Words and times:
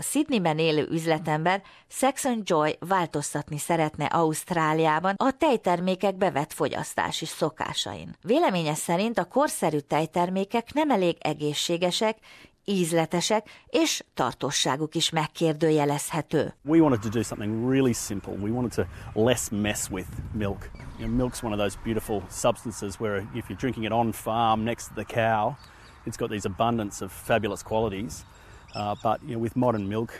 A 0.00 0.02
Sydneyben 0.02 0.58
élő 0.58 0.86
üzletember 0.90 1.62
Saxon 1.88 2.42
Joy 2.44 2.76
változtatni 2.80 3.58
szeretne 3.58 4.04
Ausztráliában 4.04 5.14
a 5.16 5.30
tejtermékek 5.38 6.16
bevett 6.16 6.52
fogyasztási 6.52 7.26
szokásain. 7.26 8.16
Véleménye 8.22 8.74
szerint 8.74 9.18
a 9.18 9.24
korszerű 9.24 9.78
tejtermékek 9.78 10.72
nem 10.72 10.90
elég 10.90 11.16
egészségesek, 11.20 12.18
ízletesek, 12.64 13.48
és 13.66 14.04
tartosságuk 14.14 14.94
is 14.94 15.10
megkérdőjelezhető. 15.10 16.54
We 16.64 16.80
wanted 16.80 17.00
to 17.00 17.08
do 17.08 17.22
something 17.22 17.70
really 17.70 17.92
simple. 17.92 18.32
We 18.32 18.50
wanted 18.50 18.72
to 18.72 19.22
less 19.24 19.48
mess 19.50 19.90
with 19.90 20.08
milk. 20.32 20.70
You 20.98 21.08
know, 21.08 21.26
milk's 21.26 21.42
one 21.42 21.52
of 21.54 21.60
those 21.60 21.78
beautiful 21.82 22.22
substances 22.30 23.00
where 23.00 23.16
if 23.34 23.48
you're 23.48 23.58
drinking 23.58 23.84
it 23.84 23.92
on 23.92 24.12
farm 24.12 24.64
next 24.64 24.88
to 24.88 24.94
the 24.94 25.04
cow, 25.04 25.56
it's 26.06 26.16
got 26.16 26.30
these 26.30 26.48
abundance 26.48 27.04
of 27.04 27.12
fabulous 27.12 27.62
qualities. 27.62 28.24
Uh, 28.74 28.94
but 29.02 29.22
you 29.22 29.32
know, 29.32 29.38
with 29.38 29.56
modern 29.56 29.88
milk, 29.88 30.12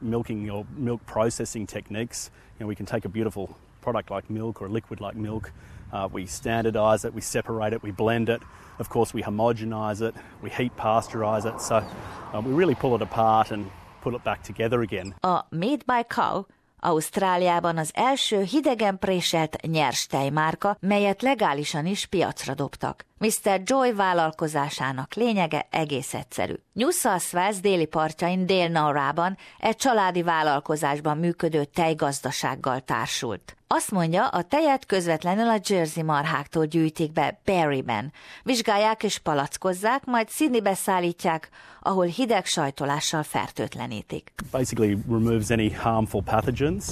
milking 0.00 0.50
or 0.50 0.66
milk 0.76 1.04
processing 1.06 1.66
techniques, 1.66 2.30
you 2.58 2.64
know, 2.64 2.68
we 2.68 2.74
can 2.74 2.86
take 2.86 3.04
a 3.04 3.08
beautiful 3.08 3.56
product 3.80 4.10
like 4.10 4.30
milk 4.30 4.60
or 4.60 4.66
a 4.66 4.70
liquid 4.70 5.00
like 5.00 5.16
milk. 5.16 5.52
Uh, 5.92 6.08
we 6.12 6.24
standardise 6.24 7.04
it, 7.04 7.14
we 7.14 7.20
separate 7.20 7.72
it, 7.72 7.82
we 7.82 7.92
blend 7.92 8.28
it. 8.28 8.42
Of 8.78 8.88
course, 8.88 9.14
we 9.14 9.22
homogenise 9.22 10.02
it, 10.02 10.14
we 10.42 10.50
heat 10.50 10.76
pasteurize 10.76 11.46
it. 11.46 11.60
So 11.60 11.76
uh, 11.76 12.40
we 12.40 12.52
really 12.52 12.74
pull 12.74 12.94
it 12.94 13.02
apart 13.02 13.50
and 13.52 13.70
put 14.00 14.14
it 14.14 14.24
back 14.24 14.42
together 14.42 14.80
again. 14.82 15.14
A 15.22 15.44
Made 15.50 15.84
by 15.86 16.02
Cow 16.08 16.46
Ausztráliában 16.84 17.78
az 17.78 17.90
első 17.94 18.42
hidegen 18.42 18.98
préselt 18.98 19.56
nyers 19.62 20.06
tejmárka, 20.06 20.76
melyet 20.80 21.22
legálisan 21.22 21.86
is 21.86 22.06
piacra 22.06 22.54
dobtak. 22.54 23.06
Mr. 23.24 23.60
Joy 23.64 23.92
vállalkozásának 23.92 25.14
lényege 25.14 25.66
egész 25.70 26.14
egyszerű. 26.14 26.54
New 26.72 26.90
South 26.90 27.34
Wales 27.34 27.60
déli 27.60 27.84
partjain 27.84 28.46
Dél-Naurában 28.46 29.36
egy 29.58 29.76
családi 29.76 30.22
vállalkozásban 30.22 31.18
működő 31.18 31.64
tejgazdasággal 31.64 32.80
társult. 32.80 33.56
Azt 33.66 33.90
mondja, 33.90 34.26
a 34.26 34.42
tejet 34.42 34.86
közvetlenül 34.86 35.48
a 35.48 35.60
Jersey 35.66 36.02
marháktól 36.02 36.64
gyűjtik 36.64 37.12
be 37.12 37.40
Barryben. 37.44 38.12
Vizsgálják 38.42 39.02
és 39.02 39.18
palackozzák, 39.18 40.04
majd 40.04 40.30
Sydneybe 40.30 40.74
szállítják, 40.74 41.48
ahol 41.80 42.06
hideg 42.06 42.46
sajtolással 42.46 43.22
fertőtlenítik. 43.22 44.32
Basically 44.50 44.98
removes 45.08 45.50
any 45.50 45.76
harmful 45.76 46.22
pathogens, 46.22 46.84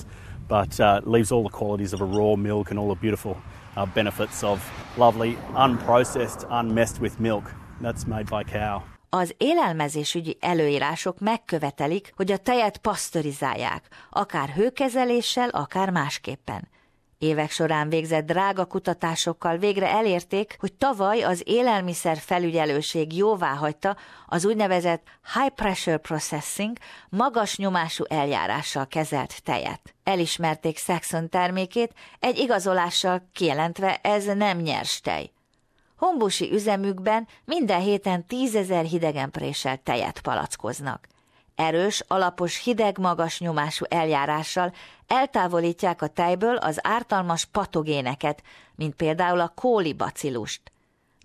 but 0.49 0.81
uh, 0.81 1.01
leaves 1.05 1.33
all 1.33 1.43
the 1.43 1.57
qualities 1.57 1.93
of 1.93 2.01
a 2.01 2.05
raw 2.05 2.37
milk 2.37 2.71
and 2.71 2.79
all 2.79 2.89
the 2.95 3.01
beautiful 3.01 3.37
uh, 3.77 3.87
benefits 3.95 4.43
of 4.43 4.61
lovely, 4.97 5.37
unprocessed, 5.55 6.47
unmessed 6.51 7.01
with 7.01 7.21
milk. 7.21 7.45
That's 7.81 8.07
made 8.07 8.27
by 8.31 8.43
cow. 8.45 8.83
Az 9.09 9.35
élelmezésügyi 9.39 10.37
előírások 10.41 11.19
megkövetelik, 11.19 12.13
hogy 12.17 12.33
a 12.33 12.37
tejet 12.37 12.79
pasztorizálják, 12.79 13.89
akár 14.11 14.49
hőkezeléssel, 14.49 15.49
akár 15.49 15.91
másképpen. 15.91 16.69
Évek 17.23 17.51
során 17.51 17.89
végzett 17.89 18.27
drága 18.27 18.65
kutatásokkal 18.65 19.57
végre 19.57 19.89
elérték, 19.91 20.57
hogy 20.61 20.73
tavaly 20.73 21.23
az 21.23 21.43
élelmiszer 21.45 22.19
felügyelőség 22.19 23.17
jóvá 23.17 23.55
hagyta 23.55 23.97
az 24.27 24.45
úgynevezett 24.45 25.03
high 25.35 25.55
pressure 25.55 25.97
processing, 25.97 26.77
magas 27.09 27.57
nyomású 27.57 28.05
eljárással 28.09 28.87
kezelt 28.87 29.43
tejet. 29.43 29.95
Elismerték 30.05 30.79
Saxon 30.79 31.29
termékét, 31.29 31.93
egy 32.21 32.39
igazolással 32.39 33.29
kijelentve 33.33 33.97
ez 34.03 34.25
nem 34.25 34.59
nyers 34.59 35.01
tej. 35.01 35.31
Hombusi 35.97 36.53
üzemükben 36.53 37.29
minden 37.45 37.81
héten 37.81 38.27
tízezer 38.27 38.85
hidegen 38.85 39.31
préselt 39.31 39.81
tejet 39.81 40.21
palackoznak. 40.21 41.09
Erős, 41.55 42.03
alapos, 42.07 42.63
hideg, 42.63 42.99
magas 42.99 43.41
nyomású 43.41 43.85
eljárással 43.89 44.73
eltávolítják 45.07 46.03
a 46.03 46.07
tejből 46.07 46.57
az 46.57 46.79
ártalmas 46.83 47.45
patogéneket, 47.45 48.43
mint 48.75 48.95
például 48.95 49.41
a 49.41 49.53
kólibacillust. 49.55 50.73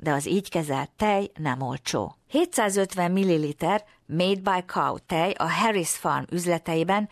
De 0.02 0.12
az 0.12 0.28
így 0.28 0.50
kezelt 0.50 0.92
tej 0.92 1.32
nem 1.36 1.62
olcsó. 1.62 2.16
750 2.28 3.12
ml 3.12 3.46
Made 4.06 4.40
by 4.42 4.64
Cow 4.66 4.98
tej 5.06 5.32
a 5.38 5.52
Harris 5.52 5.90
Farm 5.90 6.24
üzleteiben 6.32 7.10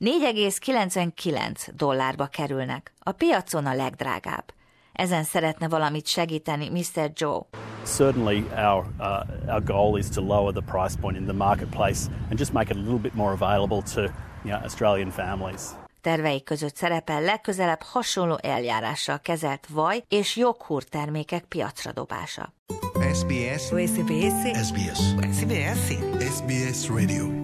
4,99 0.00 1.68
dollárba 1.74 2.26
kerülnek. 2.26 2.92
A 2.98 3.12
piacon 3.12 3.66
a 3.66 3.74
legdrágább. 3.74 4.52
Ezen 4.92 5.24
szeretne 5.24 5.68
valamit 5.68 6.06
segíteni 6.06 6.68
Mr. 6.68 7.10
Joe. 7.14 7.40
Certainly, 7.84 8.44
our 8.54 8.86
uh, 9.00 9.24
our 9.48 9.60
goal 9.60 9.98
is 9.98 10.10
to 10.10 10.20
lower 10.20 10.52
the 10.52 10.62
price 10.62 10.96
point 11.00 11.16
in 11.16 11.26
the 11.26 11.32
marketplace 11.32 12.08
and 12.30 12.38
just 12.38 12.52
make 12.52 12.70
it 12.70 12.76
a 12.76 12.80
little 12.80 12.98
bit 12.98 13.14
more 13.14 13.32
available 13.32 13.82
to 13.82 14.00
you 14.44 14.50
know, 14.50 14.64
Australian 14.64 15.10
families. 15.10 15.74
Tervei 16.00 16.42
között 16.42 16.76
szerepel 16.76 17.20
legközelebb 17.20 17.82
hasonló 17.82 18.38
eljárással 18.42 19.18
kezelt 19.18 19.66
vaj 19.70 20.04
és 20.08 20.36
joghurt 20.36 20.90
termékek 20.90 21.44
piacra 21.44 21.92
dobása. 21.92 22.52
SBS. 23.12 23.62
SBS. 23.62 24.34
SBS. 24.62 24.98
SBS. 25.32 25.92
SBS 26.18 26.88
Radio. 26.88 27.43